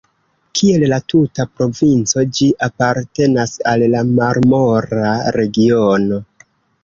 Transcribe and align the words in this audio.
Kiel 0.59 0.83
la 0.91 0.97
tuta 1.11 1.43
provinco, 1.59 2.23
ĝi 2.37 2.47
apartenas 2.69 3.53
al 3.73 3.85
la 3.95 4.01
Marmora 4.15 5.11
regiono. 5.39 6.19